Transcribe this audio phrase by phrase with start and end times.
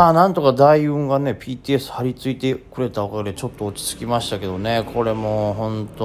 [0.00, 4.82] さあなんとか大運がね PTS 張り付いてくれたおかげでちょっと落ち着きましたけどね。
[4.94, 6.04] これもう本当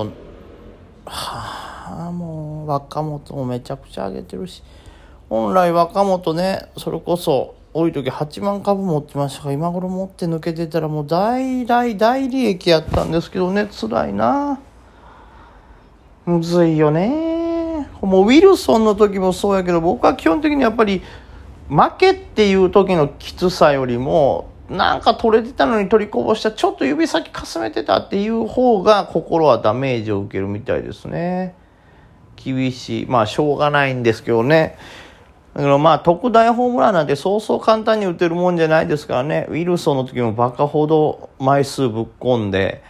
[1.05, 4.63] はあもう若元もめちゃくちゃ上げてるし。
[5.29, 13.69] 本来若元ねそれこそ多い時8万株持ってましたが今頃持って抜けてたらもう大大大利益やったんですけどね。
[13.71, 14.59] 辛いな。
[16.25, 17.87] むずいよね。
[18.01, 21.01] もうウィルソンの時もそうやけど僕は基本的にやっぱり
[21.69, 31.55] 負けっていう時のきつさよりもなんか取れてたのに取りこぼしたちょっと指先かすめてたっていう方が心はダメージを受けるみたいですね。
[32.35, 33.05] 厳しい。
[33.05, 34.77] まあしょうがないんですけどね。
[35.53, 39.45] だからまあ特大ホームランなんてそうそう簡単に打てるもんじゃないですからね。
[39.49, 42.83] ウィルソンの時もバカほど枚数ぶっ込んで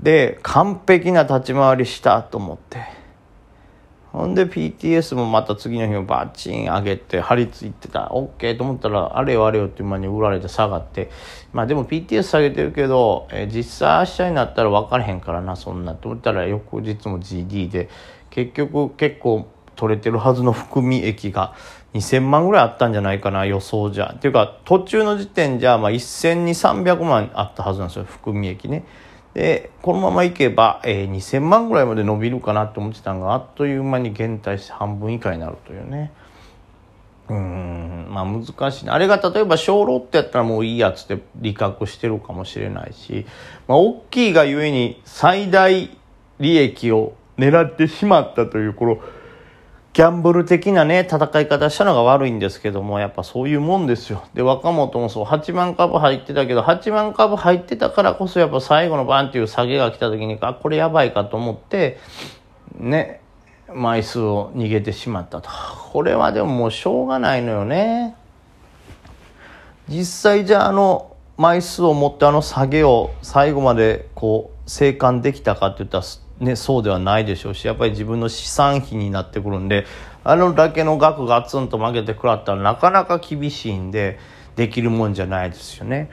[0.00, 3.01] で完璧な立ち回りしたと思って。
[4.12, 8.10] ほんで PTS もまた次の日もバッチン上げて張り付いてた。
[8.12, 11.10] OK と思ったらあれよあれよっていう間に売られて下がって。
[11.54, 15.94] まあでも PTS 下げてるけど、えー、実際明日になったら分からへんからなそんな。
[15.94, 17.88] と思ったら翌日も GD で
[18.28, 21.54] 結局結構取れてるはずの含み益が
[21.94, 24.12] 2000万ぐらいあったんじゃないかな予想じゃ。
[24.14, 28.84] っていうか途中の時点じゃまあ1,200300万あったはずなんですよ含み益ね。
[29.34, 36.12] でこのままいけば、えー、2000万ぐらいまで伸びるかなと思ってたのがあっという間に減退して半分以下になるというね。
[37.28, 43.24] うんまあ難しいあれが例えば小ロットやったらもういいやつって利確してるかもしれないし、
[43.68, 45.96] まあ、大きいがゆえに最大
[46.40, 48.98] 利益を狙ってしまったというこの
[49.92, 54.24] ギャンブル的なね、戦い方したのが悪いんですけども、やっぱそういうもんですよ。
[54.32, 61.98] で、若本もそう、8万株入ってたけど、8万株入ってたからこそ、やっぱ最後のバンっていう下げが来た時に、あ、これやばいかと思って、
[62.74, 63.20] ね、
[63.74, 65.50] 枚数を逃げてしまったと。
[65.92, 68.16] これはでももうしょうがないのよね。
[69.88, 76.04] 実際じゃああの枚数を持ってあの下げを最後までこう、生還できたかって言ったら、
[76.40, 79.86] ね、そうではないでしょうしやっぱり自分の資産費になってくるんで
[80.24, 84.18] あのだけの額ガツンと負けてくらったらなかなか厳しいんで
[84.56, 86.10] できるもんじゃないですよね。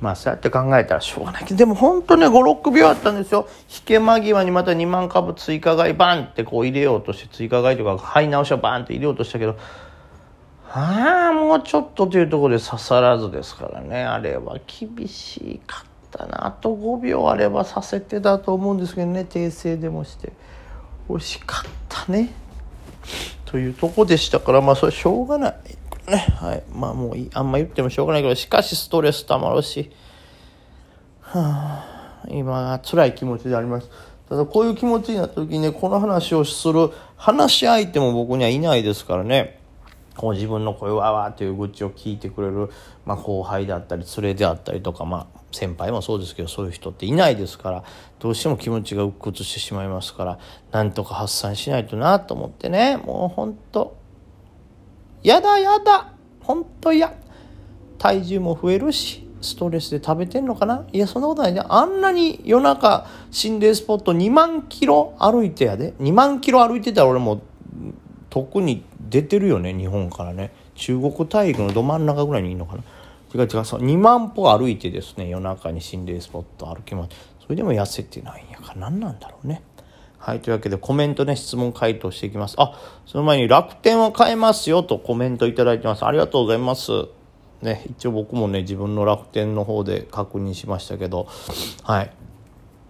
[0.00, 9.56] まあそうやって考えたらしょうがないけどでも本当ね56秒あったんですよ引け間際にまた2万株追加買いバンってこう入れようとして追加買いとか買い直しをバンって入れようとしたけど
[10.70, 15.91] ああもうちょっとというところで刺さらずですからねあれは厳しかった。
[16.14, 16.46] ったな。
[16.46, 19.26] あと5秒あればさせてたと思うんですけどね。
[19.28, 20.32] 訂正でもして。
[21.08, 22.32] 惜しかったね。
[23.46, 25.54] というとこでしたからまあそれしょうがない
[26.08, 26.16] ね。
[26.38, 26.62] はい。
[26.72, 29.90] まあもうあんま言ってもしょうがないけどしかしストレスたまるし。
[31.20, 32.02] はあ。
[32.28, 33.90] 今辛い気持ちであります。
[34.28, 39.58] ただこういう気持ちになった時にねこの話をする話し相手も僕にはいないですからね。
[40.16, 42.70] こう自分の声わわという愚痴を聞いてくれる、
[43.04, 47.84] まあ、後輩であったり連れであったりとか、まあ、先輩もそうですけどそういう人っていないですから
[48.18, 50.38] どうしても気持ちが鬱屈してしまいますから
[50.70, 53.96] なんとか発散しないとなと思ってねもうほんと
[55.22, 57.14] やだやだほんと嫌。
[57.98, 60.86] 体重も増えるしストレスで食べてんのかな。
[60.92, 61.52] いやそんなことない。
[61.52, 65.94] ねあんなに夜中心霊スポット2万キロ歩いてやで。
[66.00, 67.42] 2万キロ歩いてたら俺も
[68.28, 70.50] 特に出てるよね日本からね。
[70.74, 72.82] 中国大陸のど真ん中ぐらいにいるのかな。
[73.34, 77.10] 違う違うそう2万歩歩いてですね夜中に心霊スポット歩きます。
[77.42, 79.62] それでも痩せてないんやから何なんだろうね。
[80.18, 82.54] はいというわけでコメントね質問回答していきます。
[82.58, 86.06] あその前に楽天を変えますよとコメントいただいてます。
[86.06, 86.90] ありがとうございます。
[87.60, 91.28] ね一応僕もね自分の楽天の方で確認しましたけど。
[91.82, 92.10] はい。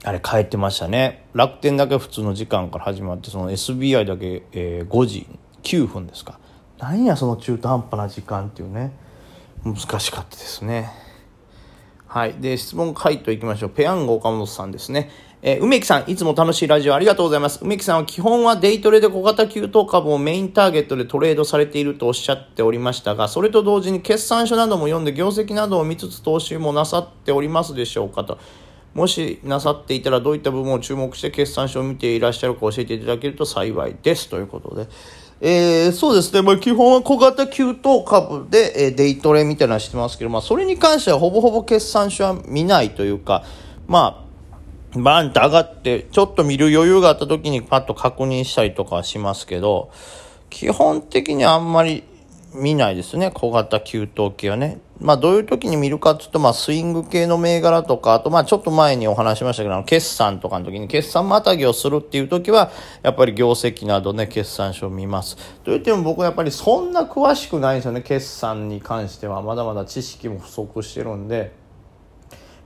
[0.04, 1.24] あれ変えてましたね。
[1.32, 5.28] 楽天だけ普通の時間から始まってその SBI だけ、えー、5時
[5.62, 6.38] 9分ですか
[6.78, 8.92] 何やその中途半端な時間っていうね
[9.64, 10.90] 難しかったですね
[12.06, 15.10] はいで質問回答いきましょうペヤング岡本さんですね
[15.44, 17.58] えー、梅木さん、いつも楽しいラジオありがとうございます。
[17.62, 28.38] 梅木さんは基本はデイトレで小型急騰株をメインターゲットでトレードされているとおっしゃっておりましたが、それと同時に決算書なども読んで業績などを見つつ投資もなさっておりますでしょうかと。
[28.94, 34.28] もしなさっていたらどういった部分を注目して決算書を見ていらっしゃるか教えていただけると幸いです。
[34.28, 34.86] ということで。
[35.44, 43.42] えー、そうですね、まあ、基本は小型急騰株で、えー、デイトレみたいなのしてますけど、まあ、それに関してはほぼほぼ決算書は見ないというか、
[43.88, 44.24] ま
[44.94, 49.90] あ、バーンと上がって、ちょっと見る余裕があった時にパッと確認したりとかはしますけど、
[50.48, 52.04] 基本的にあんまり
[52.54, 54.78] 見ないですね小型給湯器はね。
[55.02, 62.70] まあどういう時に見るかっていうと、まあスイング系の銘柄とか、あとまあちょっと前にお話しましたけど、決算とかの時に決算またぎをするっていう時は、
[63.02, 65.36] やっぱり業績などね、決算書を見ます。
[65.64, 69.42] といっても僕はやっぱりそんな詳しくないんですよね、決算に関しては。
[69.42, 71.52] まだまだ知識も不足してるんで。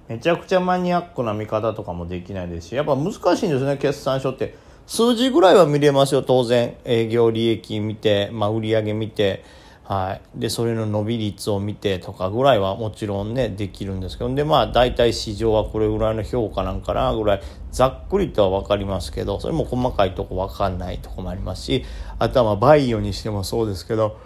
[0.08, 4.54] めちゃくちゃマニアックな見方とかもできないですし、やっぱ難しいんですね、決算書って。
[4.86, 6.76] 数字ぐらいは見れますよ、当然。
[6.84, 9.42] 営業利益見て、まあ売上見て、
[9.88, 17.42] はい、でそれの伸び率を見てとかぐらいはもちろんねできるんですけどでまあ大体市場はこれぐらいの評価なんかなぐらい。
[17.76, 21.84] ざっくりとは分かりますけどそれも細かいとこ分かんないとこもありますし
[22.18, 24.18] あとはまあバイオにしてもそうですけど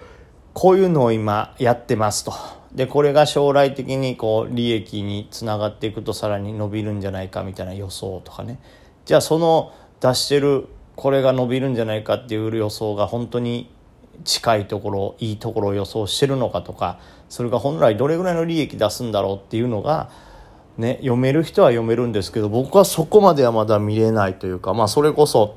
[0.55, 2.33] こういうのを今やってますと。
[2.73, 8.61] でこれが将来的にこう利益につながっていくとさらに伸びるんじゃないかみたいな予想とかね。
[9.05, 13.69] じゃあその出してるこれが伸びるんじゃないかっていう予想が本当に
[14.25, 16.99] 近いところいいところを予想してるのかとか
[17.29, 20.11] それが本来どれぐらいの利益出すんだろうっていうのが、
[20.79, 25.57] ね、読める人は読めるんですけど僕はそこまではまだ見れないというか、まあ、それこそ、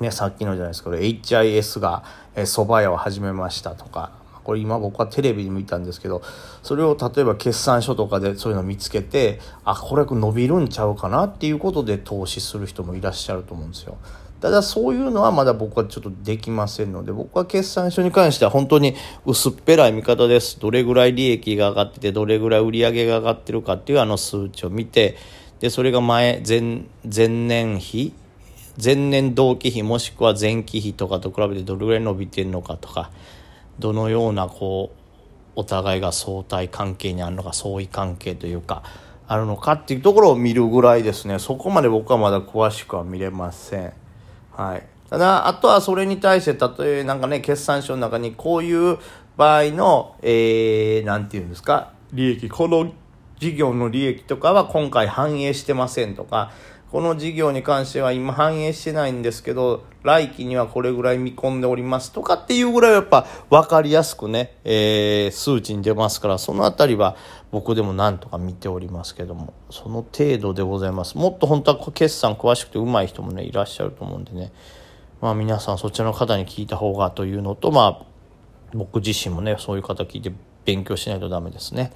[0.00, 2.04] ね、さっきのじゃないですけど HIS が
[2.34, 4.12] 蕎麦屋を始めましたとか
[4.46, 6.22] これ今僕はテレビで見たんですけど
[6.62, 13.98] それを例えば決算書とかでそういうの見つけてあこれ伸びるんちゃうかなっていうことで投資する人もいらっしゃると思うんですよ。
[14.46, 18.94] ただそういうのはまだ僕はちょっとできませんので僕は決算書に関しては本当に
[19.24, 25.16] 薄っぺらい見方ですどれぐらい利益が上がっててどれぐらい売り上げが上がってるかっていうあの数値を見て
[25.58, 28.14] でそれが前前前年比
[28.80, 33.10] 前年同期比もしくは前期比とかと比べてどれぐらい伸びてるのかとか
[33.80, 34.98] どのようなこう
[35.56, 38.84] お互いが相対関係にあるのか相違関係というか
[39.26, 44.05] あるのかっていうところを見るぐらいですねそこまで僕はまだ詳しくは見れません。
[44.56, 44.82] はい。
[45.10, 48.98] ただ、あとはそれに対して、例えなんかね、決算書の中にこういう
[49.36, 52.92] 場合の、えー、なんていうんですか、利益、この
[53.38, 56.52] 事業の利益とかは今回反映してませんとか、
[56.96, 67.14] この事業に関しては今反映してないんですけど、来期にはこれぐらい見込んでおりますとかっていうぐらいやっぱ分かりやすくね、えー、数値に出ますから、そのあたりは
[67.50, 71.18] 僕でもなんとか見ておりますけども、その程度でございます。
[71.18, 74.50] もっと本当は決算詳しくて上手い人もね、いらっしゃると思うんでね、
[75.20, 78.06] まあ皆さんそちらの方に聞いた方がというのと、まあ
[78.72, 80.32] 僕自身もね、そういう方聞いて
[80.64, 81.92] 勉強しないとダメですね。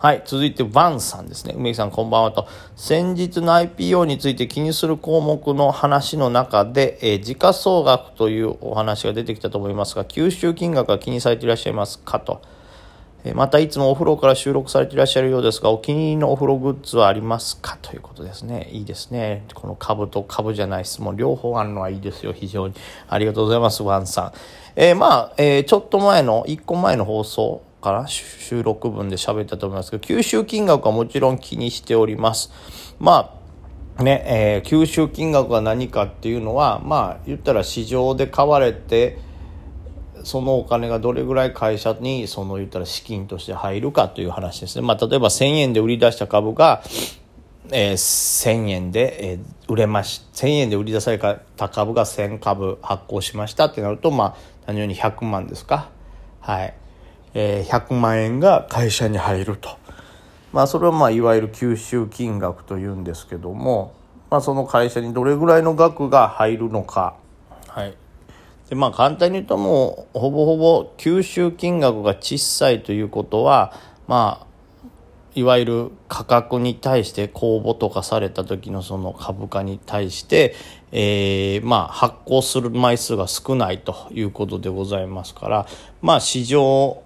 [0.00, 0.22] はい。
[0.24, 1.52] 続いて、ワンさんですね。
[1.54, 2.48] 梅木さん、こんばんはと。
[2.74, 12.40] 先日の IPO について気にする項目の話の中で、えー、時価総額というお話が出てきたと思いますが、吸収金額は気にされていらっしゃいますかと。
[13.24, 18.70] えー、また、いつもお風呂から収録されていらっしゃるようですが、お気に入りのお風呂グッズはありますかということですね。
[18.72, 19.44] いいですね。
[19.52, 22.32] この株と株じゃない質問、両方あるのはいいですよ。
[22.32, 22.74] 非常に。
[23.06, 24.32] ありがとうございます、ワンさん。
[24.76, 32.50] えー、まあ、え、ちょっと前の、1個前の放送、から収録分で喋ったと思いますけど、吸収金額はもちろん気にしております。
[32.98, 33.34] ま
[33.98, 39.18] あ、ね、えー、吸収金額が何かっていうのは、まあ、言ったら市場で買われて、
[40.24, 44.82] そのお金がどれぐらい会社にその言ったら資金として入るかという話ですね。
[44.82, 46.82] まあ、例えば1000円で売り出した株が、
[47.72, 49.38] えー、1000円で、えー、
[49.72, 54.36] 売れまし、1000円で売り出された株が1000株発行しましたってなると、まあ、
[54.66, 55.90] 単純に100万ですか。
[56.40, 56.74] はい。
[57.34, 59.78] えー、100万円が会社に入ると。
[60.52, 63.94] まあそれはまあいわゆる吸収金額というんですけども、
[64.30, 67.14] まあその会社にどれぐらいの額が入るのか。
[67.68, 67.94] はい。
[68.68, 73.72] でまあ簡単に言うともうほぼほぼ吸収金額が小さいということは、
[74.06, 74.46] まあ
[75.34, 80.54] いわゆる価格に対して公募とかされた時のその株価に対して、
[80.90, 85.66] えー、まあ発行する枚数が少ないということでございますから、
[86.02, 87.02] まあ市場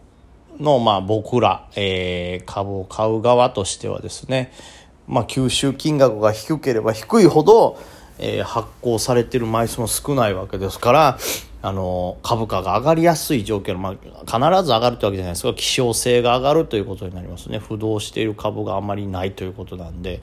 [0.60, 4.52] の、まあ、僕ら、えー、株を買う側としてはですね、
[5.06, 7.78] まあ、吸収金額が低ければ低いほど、
[8.18, 11.18] えー、発行されてる枚数も少ないわけですから、
[11.62, 17.58] あの、株価が上がりやすい状況の、まあ、必ず上がるというわけじゃないですが、希少性が上がるということになりますね。
[17.58, 20.20] 不動している株があまりないということなんで。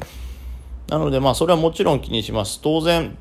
[0.88, 2.60] なので、まあ、それはもちろん気にします。
[2.62, 3.18] 当然、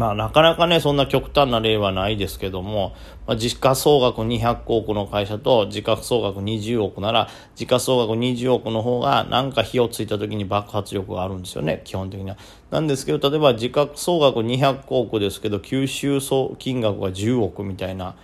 [0.00, 2.94] まあ、なかなかね、そんな極端な例はないですけども、
[3.26, 12.38] まあ、時価総額200億の会社と時価総額20億なら、時価総額20億の方がなんか火をついた時に爆発力があるんですよね、基本的には。
[12.70, 18.14] なんですけど、例えば時価総額200億ですけど、吸収総金額が10億みたいな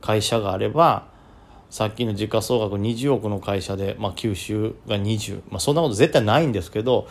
[0.00, 1.08] 会社があれば、
[1.70, 7.08] さっきの時価総額20億の会社で、まあ、吸収が20、まあ、そんなこと絶対ないんですけど、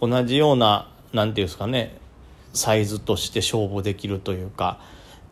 [0.00, 1.98] 同じような、なんていうんですかね、
[2.52, 4.80] サイズとして勝負できるというか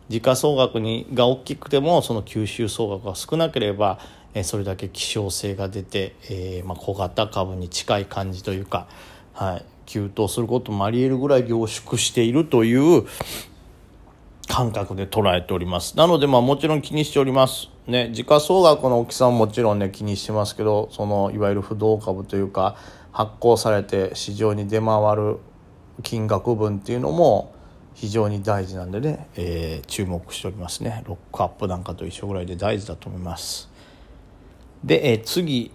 [0.09, 3.99] 時価総額にが大きくてもその吸収総額が少なければ、
[4.45, 8.87] それだけ希少性が出て、えー、まあ、小型株に近い感じというか、
[9.33, 13.07] はい、急騰することもありえるぐらい凝縮しているという
[14.49, 15.97] 感覚で捉えております。
[15.97, 17.69] なのでまあもちろん気にしております。
[17.87, 22.77] ね時価総額の大きさももちろんね気にしてますけどそのいわゆる不動株というか
[23.13, 25.39] 発行されて市場に出回る
[26.03, 27.55] 金額分っていうのも
[27.95, 31.03] 非常に大事なんでね、えー、注目しておりますね。
[31.07, 33.71] ロックアップなんかと一緒ぐらいで大事だと思います。
[34.85, 35.71] で、えー、次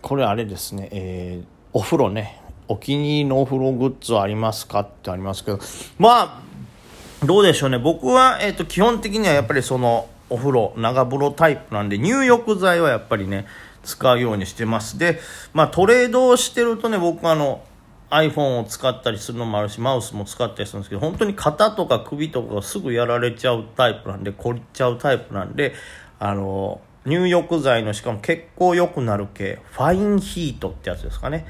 [0.00, 2.40] これあれですね、えー、お風呂ね。
[2.68, 5.58] お気に入りのお風呂グッズはありますかってありますけど。
[5.98, 7.78] まあどうでしょうね。
[7.78, 13.46] 僕は、えーと、基本的にはやっぱりそのお風呂長風呂タイプなんで入浴剤はやっぱりね
[13.82, 14.98] 使うようにしてます。
[14.98, 15.18] で
[15.52, 17.62] まあトレードをしてるとね僕あの
[18.10, 25.74] iPhone を使ったりするのもあるしマウスも使ったりするんですけど本当に肩とか首とかがすぐやられちゃうタイプなんで凝っちゃうタイプなんで
[26.18, 31.46] あの入浴剤のしかも結構良くなる系ファインヒートってやつですかね。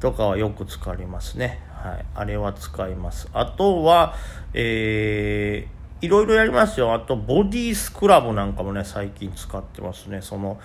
[0.00, 1.60] とかはよく使いますね。
[1.74, 2.06] はい。
[2.14, 3.28] あれは使います。
[3.32, 4.14] あとは
[4.54, 6.94] えー、いろいろやりますよ。
[6.94, 10.22] あとボディスクラブなんかもね最近使ってますね。
[10.22, 10.58] その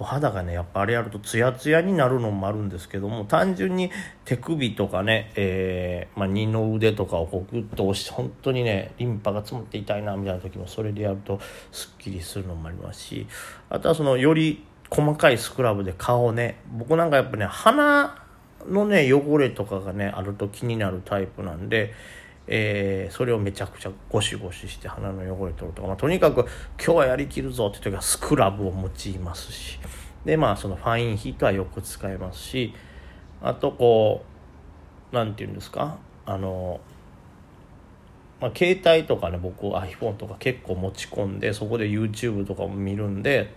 [0.00, 3.90] お肌がねやっぱあれやるとツヤツヤになるのもあるんですけども単純に
[4.24, 11.40] 手首とかね、えー、まあ、二の腕とかをこうグッと押して本当にねリンパが詰まって痛いなみたいな時もそれでやると
[11.72, 13.26] すっきりするのもありますし
[13.70, 18.22] あとはそのより細かいスクラブで顔ね僕なんかやっぱね鼻
[18.68, 21.92] のね汚れとかがねあると気になるタイプなんで。
[22.48, 26.40] えー、それをめちゃくちゃゴシゴシして鼻の汚れ取るとか、まあ、とにかく
[26.82, 29.78] 今日はやりきるぞって時はスクラブを用いますし。
[30.24, 32.74] でまあそのファインヒートはよく使えますし
[33.40, 34.24] あとこ
[35.12, 35.96] う何て言うんですか？
[36.26, 36.80] あの
[38.40, 43.54] まあ、携帯とかね僕 iPhone とか結構持ち込んでそこで YouTube とかも見るんで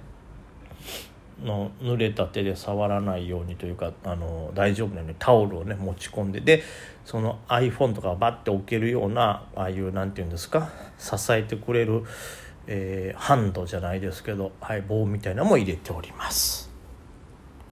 [1.43, 6.63] の濡れた手で触らないようにというかあの大丈夫なようにタオルをね持ち込んでで
[7.05, 10.69] その iPhone とかバッて置けるようなああいう何て言うんですか
[10.99, 12.03] 支えてくれる、
[12.67, 16.70] えー、ハンドじゃないですけど、はい、棒みたいなのも入れております。